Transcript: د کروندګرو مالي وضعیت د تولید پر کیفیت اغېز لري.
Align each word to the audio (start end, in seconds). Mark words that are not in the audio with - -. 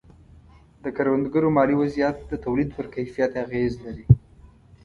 د 0.83 0.85
کروندګرو 0.97 1.49
مالي 1.57 1.75
وضعیت 1.81 2.17
د 2.31 2.33
تولید 2.45 2.69
پر 2.75 2.85
کیفیت 2.93 3.31
اغېز 3.45 3.73
لري. 3.85 4.05